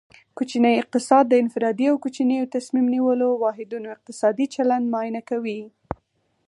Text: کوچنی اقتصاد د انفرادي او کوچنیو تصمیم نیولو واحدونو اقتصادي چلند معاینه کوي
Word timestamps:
کوچنی 0.37 0.71
اقتصاد 0.77 1.23
د 1.29 1.33
انفرادي 1.43 1.85
او 1.89 1.95
کوچنیو 2.03 2.51
تصمیم 2.55 2.85
نیولو 2.93 3.29
واحدونو 3.43 3.87
اقتصادي 3.95 4.45
چلند 4.55 4.85
معاینه 4.93 5.21
کوي 5.29 5.61